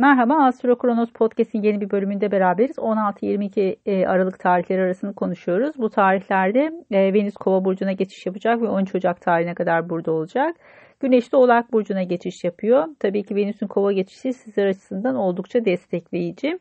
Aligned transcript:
Merhaba, 0.00 0.34
Astro 0.34 0.78
Kronos 0.78 1.12
Podcast'in 1.12 1.62
yeni 1.62 1.80
bir 1.80 1.90
bölümünde 1.90 2.30
beraberiz. 2.30 2.78
16-22 2.78 3.76
e, 3.86 4.06
Aralık 4.06 4.38
tarihleri 4.38 4.82
arasını 4.82 5.14
konuşuyoruz. 5.14 5.74
Bu 5.78 5.90
tarihlerde 5.90 6.72
e, 6.90 7.14
Venüs 7.14 7.34
Kova 7.34 7.64
burcuna 7.64 7.92
geçiş 7.92 8.26
yapacak 8.26 8.62
ve 8.62 8.68
13 8.68 8.94
Ocak 8.94 9.20
tarihine 9.20 9.54
kadar 9.54 9.90
burada 9.90 10.12
olacak. 10.12 10.56
Güneş 11.00 11.32
de 11.32 11.36
Oğlak 11.36 11.72
burcuna 11.72 12.02
geçiş 12.02 12.44
yapıyor. 12.44 12.86
Tabii 13.00 13.22
ki 13.22 13.34
Venüs'ün 13.34 13.66
Kova 13.66 13.92
geçişi 13.92 14.32
sizler 14.32 14.66
açısından 14.66 15.16
oldukça 15.16 15.64
destekleyici. 15.64 16.58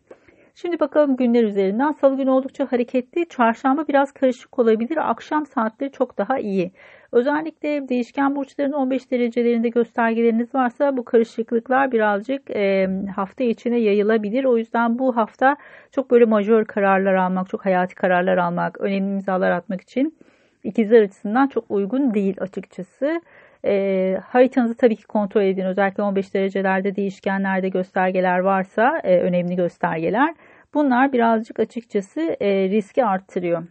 Şimdi 0.55 0.79
bakalım 0.79 1.15
günler 1.15 1.43
üzerinden. 1.43 1.91
Salı 1.91 2.17
günü 2.17 2.29
oldukça 2.29 2.71
hareketli. 2.71 3.29
Çarşamba 3.29 3.87
biraz 3.87 4.11
karışık 4.11 4.59
olabilir. 4.59 5.09
Akşam 5.11 5.45
saatleri 5.45 5.91
çok 5.91 6.17
daha 6.17 6.39
iyi. 6.39 6.71
Özellikle 7.11 7.89
değişken 7.89 8.35
burçların 8.35 8.71
15 8.71 9.11
derecelerinde 9.11 9.69
göstergeleriniz 9.69 10.55
varsa 10.55 10.97
bu 10.97 11.05
karışıklıklar 11.05 11.91
birazcık 11.91 12.51
e, 12.51 12.89
hafta 13.15 13.43
içine 13.43 13.77
yayılabilir. 13.77 14.43
O 14.43 14.57
yüzden 14.57 14.99
bu 14.99 15.17
hafta 15.17 15.57
çok 15.91 16.11
böyle 16.11 16.25
majör 16.25 16.65
kararlar 16.65 17.13
almak, 17.13 17.49
çok 17.49 17.65
hayati 17.65 17.95
kararlar 17.95 18.37
almak, 18.37 18.81
önemli 18.81 19.13
imzalar 19.13 19.51
atmak 19.51 19.81
için 19.81 20.17
ikizler 20.63 21.01
açısından 21.01 21.47
çok 21.47 21.71
uygun 21.71 22.13
değil 22.13 22.35
açıkçası. 22.39 23.21
E, 23.65 24.17
haritanızı 24.23 24.77
tabii 24.77 24.95
ki 24.95 25.07
kontrol 25.07 25.41
edin. 25.41 25.65
Özellikle 25.65 26.03
15 26.03 26.33
derecelerde 26.33 26.95
değişkenlerde 26.95 27.69
göstergeler 27.69 28.39
varsa 28.39 28.99
e, 29.03 29.19
önemli 29.19 29.55
göstergeler. 29.55 30.35
Bunlar 30.73 31.13
birazcık 31.13 31.59
açıkçası 31.59 32.37
e, 32.39 32.69
riski 32.69 33.05
arttırıyor. 33.05 33.63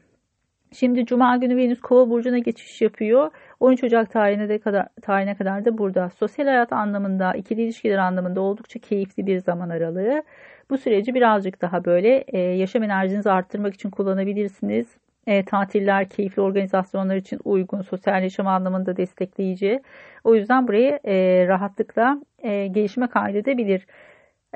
Şimdi 0.72 1.06
Cuma 1.06 1.36
günü 1.36 1.56
Venüs 1.56 1.80
Kova 1.80 2.10
burcuna 2.10 2.38
geçiş 2.38 2.82
yapıyor. 2.82 3.30
13 3.60 3.84
Ocak 3.84 4.10
tarihine 4.10 4.48
de 4.48 4.58
kadar 4.58 4.88
tarihine 5.02 5.34
kadar 5.34 5.64
da 5.64 5.78
burada. 5.78 6.10
Sosyal 6.10 6.46
hayat 6.46 6.72
anlamında, 6.72 7.34
ikili 7.34 7.62
ilişkiler 7.62 7.98
anlamında 7.98 8.40
oldukça 8.40 8.78
keyifli 8.78 9.26
bir 9.26 9.38
zaman 9.38 9.70
aralığı. 9.70 10.22
Bu 10.70 10.78
süreci 10.78 11.14
birazcık 11.14 11.62
daha 11.62 11.84
böyle 11.84 12.24
e, 12.28 12.38
yaşam 12.38 12.82
enerjinizi 12.82 13.30
arttırmak 13.30 13.74
için 13.74 13.90
kullanabilirsiniz. 13.90 14.86
E, 15.26 15.44
tatiller, 15.44 16.08
keyifli 16.08 16.42
organizasyonlar 16.42 17.16
için 17.16 17.40
uygun, 17.44 17.82
sosyal 17.82 18.22
yaşam 18.22 18.46
anlamında 18.46 18.96
destekleyici. 18.96 19.82
O 20.24 20.34
yüzden 20.34 20.68
burayı 20.68 21.00
e, 21.04 21.44
rahatlıkla 21.48 22.20
e, 22.38 22.66
gelişime 22.66 23.06
kaydedebilir. 23.06 23.86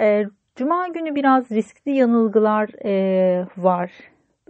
E, 0.00 0.26
Cuma 0.56 0.88
günü 0.88 1.14
biraz 1.14 1.50
riskli 1.50 1.90
yanılgılar 1.90 2.70
e, 2.84 3.46
var. 3.56 3.90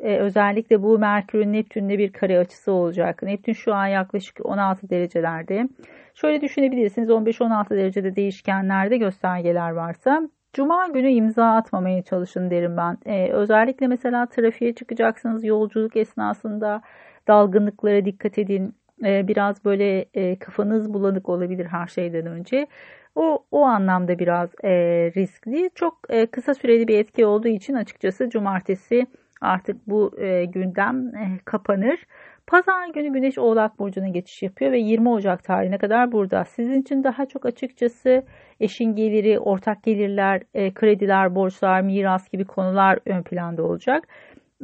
E, 0.02 0.16
özellikle 0.16 0.82
bu 0.82 0.98
Merkür'ün 0.98 1.52
Neptün'le 1.52 1.88
bir 1.88 2.12
kare 2.12 2.38
açısı 2.38 2.72
olacak. 2.72 3.22
Neptün 3.22 3.52
şu 3.52 3.74
an 3.74 3.86
yaklaşık 3.86 4.46
16 4.46 4.90
derecelerde. 4.90 5.68
Şöyle 6.14 6.40
düşünebilirsiniz 6.40 7.08
15-16 7.08 7.70
derecede 7.70 8.16
değişkenlerde 8.16 8.96
göstergeler 8.96 9.70
varsa 9.70 10.28
Cuma 10.52 10.88
günü 10.88 11.10
imza 11.10 11.46
atmamaya 11.46 12.02
çalışın 12.02 12.50
derim 12.50 12.76
ben. 12.76 12.98
Ee, 13.06 13.32
özellikle 13.32 13.86
mesela 13.86 14.26
trafiğe 14.26 14.74
çıkacaksınız 14.74 15.44
yolculuk 15.44 15.96
esnasında 15.96 16.82
dalgınlıklara 17.28 18.04
dikkat 18.04 18.38
edin. 18.38 18.74
Ee, 19.04 19.28
biraz 19.28 19.64
böyle 19.64 20.06
e, 20.14 20.38
kafanız 20.38 20.94
bulanık 20.94 21.28
olabilir 21.28 21.66
her 21.66 21.86
şeyden 21.86 22.26
önce. 22.26 22.66
O, 23.14 23.44
o 23.50 23.62
anlamda 23.62 24.18
biraz 24.18 24.50
e, 24.64 24.70
riskli. 25.16 25.70
Çok 25.74 25.98
e, 26.08 26.26
kısa 26.26 26.54
süreli 26.54 26.88
bir 26.88 26.98
etki 26.98 27.26
olduğu 27.26 27.48
için 27.48 27.74
açıkçası 27.74 28.30
cumartesi 28.30 29.06
artık 29.40 29.88
bu 29.88 30.20
e, 30.20 30.44
gündem 30.44 31.14
e, 31.16 31.38
kapanır. 31.44 32.06
Pazar 32.46 32.88
günü 32.88 33.12
Güneş 33.12 33.38
Oğlak 33.38 33.78
Burcu'na 33.78 34.08
geçiş 34.08 34.42
yapıyor 34.42 34.72
ve 34.72 34.78
20 34.78 35.08
Ocak 35.08 35.44
tarihine 35.44 35.78
kadar 35.78 36.12
burada. 36.12 36.44
Sizin 36.44 36.80
için 36.80 37.04
daha 37.04 37.26
çok 37.26 37.46
açıkçası 37.46 38.24
eşin 38.60 38.96
geliri, 38.96 39.38
ortak 39.38 39.82
gelirler, 39.82 40.42
e, 40.54 40.74
krediler, 40.74 41.34
borçlar, 41.34 41.80
miras 41.80 42.28
gibi 42.28 42.44
konular 42.44 42.98
ön 43.06 43.22
planda 43.22 43.62
olacak. 43.62 44.08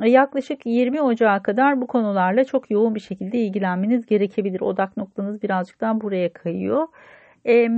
E, 0.03 0.11
yaklaşık 0.11 0.67
20 0.67 1.03
Ocak'a 1.03 1.43
kadar 1.43 1.81
bu 1.81 1.87
konularla 1.87 2.45
çok 2.45 2.71
yoğun 2.71 2.95
bir 2.95 3.01
şekilde 3.01 3.39
ilgilenmeniz 3.39 4.06
gerekebilir. 4.06 4.61
Odak 4.61 4.97
noktanız 4.97 5.43
birazcık 5.43 5.81
daha 5.81 6.00
buraya 6.00 6.33
kayıyor. 6.33 6.87
E, 7.47 7.69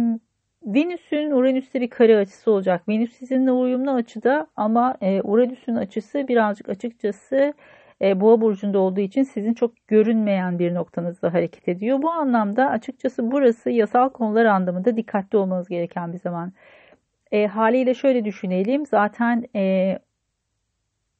Venüs'ün 0.62 1.30
Uranüs'te 1.30 1.80
bir 1.80 1.90
kare 1.90 2.16
açısı 2.16 2.50
olacak. 2.50 2.88
Venüs 2.88 3.12
sizinle 3.12 3.52
uyumlu 3.52 3.90
açıda 3.90 4.46
ama 4.56 4.96
e, 5.00 5.22
Uranüs'ün 5.22 5.74
açısı 5.74 6.28
birazcık 6.28 6.68
açıkçası 6.68 7.54
e, 8.02 8.20
Boğa 8.20 8.40
burcunda 8.40 8.78
olduğu 8.78 9.00
için 9.00 9.22
sizin 9.22 9.54
çok 9.54 9.88
görünmeyen 9.88 10.58
bir 10.58 10.74
noktanızda 10.74 11.34
hareket 11.34 11.68
ediyor. 11.68 12.02
Bu 12.02 12.10
anlamda 12.10 12.70
açıkçası 12.70 13.30
burası 13.30 13.70
yasal 13.70 14.08
konular 14.08 14.44
anlamında 14.44 14.96
dikkatli 14.96 15.38
olmanız 15.38 15.68
gereken 15.68 16.12
bir 16.12 16.18
zaman. 16.18 16.52
E, 17.32 17.46
haliyle 17.46 17.94
şöyle 17.94 18.24
düşünelim. 18.24 18.86
Zaten 18.86 19.44
e, 19.56 19.98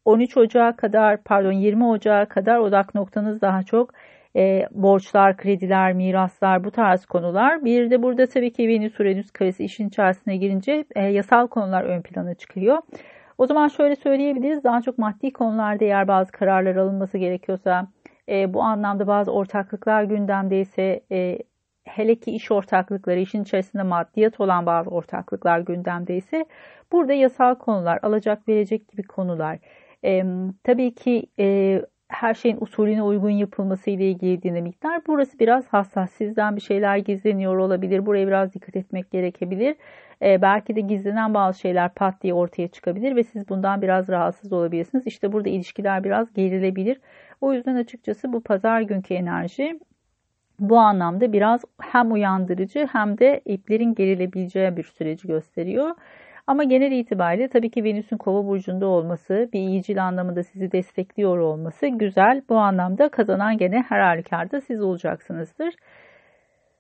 13 0.05 0.37
Ocağı 0.37 0.77
kadar 0.77 1.23
pardon 1.23 1.53
20 1.53 1.85
Ocağı 1.87 2.27
kadar 2.29 2.59
odak 2.59 2.95
noktanız 2.95 3.41
daha 3.41 3.63
çok 3.63 3.95
e, 4.37 4.69
borçlar, 4.71 5.37
krediler, 5.37 5.93
miraslar 5.93 6.65
bu 6.65 6.71
tarz 6.71 7.07
konular. 7.07 7.65
Bir 7.65 7.91
de 7.91 8.03
burada 8.03 8.27
tabii 8.27 8.53
ki 8.53 8.69
Venüs 8.69 9.01
Uranüs 9.01 9.31
karesi 9.31 9.65
işin 9.65 9.89
içerisine 9.89 10.37
girince 10.37 10.85
e, 10.97 11.03
yasal 11.03 11.47
konular 11.47 11.85
ön 11.85 12.03
plana 12.03 12.35
çıkıyor. 12.35 12.79
O 13.39 13.47
zaman 13.47 13.69
şöyle 13.69 13.97
söyleyebiliriz. 13.97 14.65
Daha 14.65 14.83
çok 14.83 14.99
maddi 14.99 15.33
konularda 15.33 15.85
eğer 15.85 16.09
bazı 16.09 16.33
kararlar 16.33 16.77
alınması 16.77 17.19
gerekiyorsa 17.19 17.89
e, 18.29 18.55
bu 18.55 18.63
anlamda 18.63 19.07
bazı 19.07 19.33
ortaklıklar 19.33 20.03
gündemdeyse 20.05 21.01
e, 21.13 21.39
hele 21.85 22.15
ki 22.15 22.31
iş 22.31 22.51
ortaklıkları 22.51 23.21
işin 23.21 23.43
içerisinde 23.43 23.83
maddiyat 23.83 24.41
olan 24.41 24.67
bazı 24.67 24.91
ortaklıklar 24.91 25.61
gündemdeyse 25.61 26.47
burada 26.93 27.13
yasal 27.13 27.55
konular 27.55 27.99
alacak 28.03 28.49
verecek 28.49 28.89
gibi 28.89 29.03
konular. 29.03 29.59
E, 30.05 30.23
tabii 30.65 30.95
ki 30.95 31.27
e, 31.39 31.81
her 32.09 32.35
şeyin 32.35 32.59
usulüne 32.61 33.03
uygun 33.03 33.31
yapılması 33.31 33.91
ile 33.91 34.11
ilgili 34.11 34.43
dinamikler. 34.43 35.03
Burası 35.07 35.39
biraz 35.39 35.67
hassas. 35.69 36.11
Sizden 36.13 36.57
bir 36.57 36.61
şeyler 36.61 36.97
gizleniyor 36.97 37.59
olabilir. 37.59 38.07
Buraya 38.07 38.27
biraz 38.27 38.55
dikkat 38.55 38.77
etmek 38.77 39.11
gerekebilir. 39.11 39.77
Ee, 40.23 40.43
belki 40.43 40.77
de 40.77 40.81
gizlenen 40.81 41.35
bazı 41.35 41.59
şeyler 41.59 41.95
pat 41.95 42.23
diye 42.23 42.35
ortaya 42.35 42.69
çıkabilir 42.69 43.17
ve 43.17 43.25
siz 43.25 43.49
bundan 43.49 43.83
biraz 43.83 44.09
rahatsız 44.09 44.53
olabilirsiniz. 44.53 45.07
İşte 45.07 45.33
burada 45.33 45.49
ilişkiler 45.49 46.05
biraz 46.05 46.33
gerilebilir. 46.33 47.01
O 47.41 47.53
yüzden 47.53 47.75
açıkçası 47.75 48.33
bu 48.33 48.43
pazar 48.43 48.81
günkü 48.81 49.15
enerji 49.15 49.79
bu 50.61 50.79
anlamda 50.79 51.33
biraz 51.33 51.65
hem 51.81 52.13
uyandırıcı 52.13 52.89
hem 52.93 53.19
de 53.19 53.41
iplerin 53.45 53.95
gerilebileceği 53.95 54.77
bir 54.77 54.85
süreci 54.85 55.29
gösteriyor. 55.29 55.95
Ama 56.49 56.65
genel 56.65 56.93
itibariyle 56.93 57.49
tabii 57.49 57.71
ki 57.71 57.85
Venüs'ün 57.85 58.17
kova 58.17 58.47
burcunda 58.47 58.87
olması, 58.87 59.49
bir 59.53 59.61
iyicil 59.61 60.05
anlamında 60.05 60.43
sizi 60.43 60.73
destekliyor 60.73 61.39
olması 61.39 61.87
güzel. 61.87 62.43
Bu 62.49 62.57
anlamda 62.57 63.09
kazanan 63.09 63.59
gene 63.59 63.85
her 63.89 64.01
halükarda 64.01 64.61
siz 64.61 64.83
olacaksınızdır. 64.83 65.75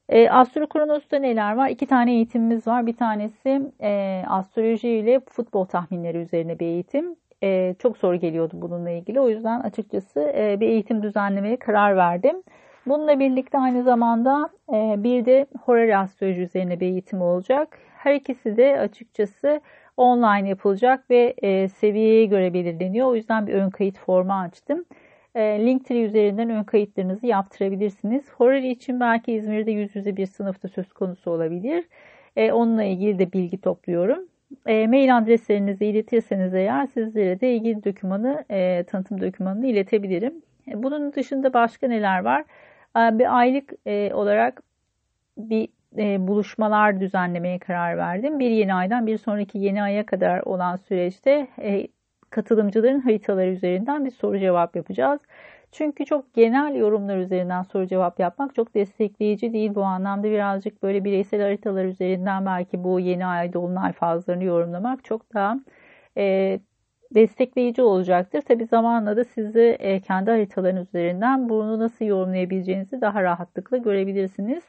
E, 0.09 0.31
Astro 0.31 0.67
Kronos'ta 0.67 1.19
neler 1.19 1.57
var? 1.57 1.69
İki 1.69 1.87
tane 1.87 2.12
eğitimimiz 2.12 2.67
var. 2.67 2.87
Bir 2.87 2.97
tanesi 2.97 3.62
e, 3.83 4.23
astroloji 4.28 4.89
ile 4.89 5.21
futbol 5.21 5.65
tahminleri 5.65 6.19
üzerine 6.19 6.59
bir 6.59 6.67
eğitim. 6.67 7.17
E, 7.43 7.75
çok 7.78 7.99
soru 7.99 8.17
geliyordu 8.17 8.53
bununla 8.55 8.91
ilgili. 8.91 9.21
O 9.21 9.28
yüzden 9.28 9.61
açıkçası 9.61 10.21
e, 10.21 10.61
bir 10.61 10.69
eğitim 10.69 11.03
düzenlemeye 11.03 11.57
karar 11.57 11.97
verdim. 11.97 12.43
Bununla 12.88 13.21
birlikte 13.21 13.59
aynı 13.59 13.82
zamanda 13.82 14.50
e, 14.72 14.94
bir 14.99 15.25
de 15.26 15.47
horary 15.62 15.97
astroloji 15.97 16.43
üzerine 16.43 16.81
bir 16.81 16.87
eğitim 16.87 17.22
olacak. 17.22 17.78
Her 17.97 18.15
ikisi 18.15 18.56
de 18.56 18.81
açıkçası 18.81 19.60
online 19.97 20.49
yapılacak 20.49 21.10
ve 21.10 21.34
e, 21.43 21.69
seviyeye 21.69 22.25
göre 22.27 22.54
belirleniyor. 22.54 23.06
O 23.06 23.15
yüzden 23.15 23.47
bir 23.47 23.54
ön 23.54 23.71
kayıt 23.71 23.98
formu 23.98 24.32
açtım. 24.32 24.84
E, 25.34 25.41
Linktree 25.66 26.03
üzerinden 26.03 26.50
ön 26.50 26.65
kayıtlarınızı 26.65 27.27
yaptırabilirsiniz. 27.27 28.32
Horary 28.32 28.71
için 28.71 29.00
belki 29.00 29.32
İzmir'de 29.32 29.71
yüz 29.71 29.97
yüze 29.97 30.16
bir 30.16 30.27
sınıfta 30.27 30.69
söz 30.69 30.93
konusu 30.93 31.31
olabilir. 31.31 31.84
Onunla 32.37 32.84
ilgili 32.84 33.19
de 33.19 33.32
bilgi 33.32 33.60
topluyorum. 33.60 34.19
E, 34.66 34.87
mail 34.87 35.19
adreslerinizi 35.19 35.86
iletirseniz 35.86 36.54
eğer 36.54 36.86
sizlere 36.86 37.41
de 37.41 37.54
ilgili 37.54 37.84
dokümanı, 37.84 38.45
e, 38.51 38.84
tanıtım 38.84 39.21
dokümanını 39.21 39.66
iletebilirim. 39.66 40.34
Bunun 40.74 41.13
dışında 41.13 41.53
başka 41.53 41.89
neler 41.89 42.24
var? 42.24 42.45
E, 42.97 43.19
bir 43.19 43.39
aylık 43.39 43.73
e, 43.87 44.15
olarak 44.15 44.63
bir 45.39 45.69
e, 45.99 46.29
buluşmalar 46.29 47.01
düzenlemeye 47.01 47.59
karar 47.59 47.97
verdim. 47.97 48.39
Bir 48.39 48.51
yeni 48.51 48.75
aydan 48.75 49.07
bir 49.07 49.19
sonraki 49.19 49.59
yeni 49.59 49.83
aya 49.83 50.07
kadar 50.07 50.41
olan 50.41 50.77
süreçte 50.77 51.49
e, 51.63 51.89
katılımcıların 52.31 53.01
haritaları 53.01 53.51
üzerinden 53.51 54.05
bir 54.05 54.11
soru 54.11 54.39
cevap 54.39 54.77
yapacağız. 54.77 55.21
Çünkü 55.73 56.05
çok 56.05 56.35
genel 56.35 56.75
yorumlar 56.75 57.17
üzerinden 57.19 57.63
soru 57.63 57.87
cevap 57.87 58.21
yapmak 58.21 58.55
çok 58.55 58.75
destekleyici 58.75 59.53
değil. 59.53 59.75
Bu 59.75 59.83
anlamda 59.85 60.31
birazcık 60.31 60.83
böyle 60.83 61.05
bireysel 61.05 61.43
haritalar 61.43 61.85
üzerinden 61.85 62.47
belki 62.47 62.85
bu 62.85 63.01
yeni 63.01 63.27
ay 63.27 63.53
dolunay 63.53 63.93
fazlarını 63.93 64.45
yorumlamak 64.45 65.05
çok 65.05 65.35
daha 65.35 65.57
e, 66.17 66.61
destekleyici 67.15 67.83
olacaktır. 67.83 68.43
Tabi 68.43 68.66
zamanla 68.66 69.16
da 69.16 69.25
sizi 69.25 69.77
e, 69.78 70.01
kendi 70.01 70.31
haritaların 70.31 70.83
üzerinden 70.87 71.49
bunu 71.49 71.78
nasıl 71.78 72.05
yorumlayabileceğinizi 72.05 73.01
daha 73.01 73.22
rahatlıkla 73.22 73.77
görebilirsiniz. 73.77 74.63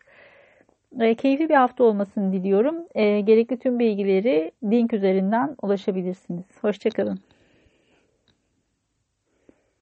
E, 0.99 1.15
keyifli 1.15 1.49
bir 1.49 1.55
hafta 1.55 1.83
olmasını 1.83 2.33
diliyorum. 2.33 2.75
E, 2.95 3.19
gerekli 3.21 3.59
tüm 3.59 3.79
bilgileri 3.79 4.51
link 4.63 4.93
üzerinden 4.93 5.55
ulaşabilirsiniz. 5.61 6.45
Hoşçakalın. 6.61 7.19